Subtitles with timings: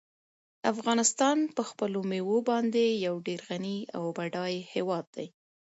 [0.71, 5.27] افغانستان په خپلو مېوو باندې یو ډېر غني او بډای هېواد دی.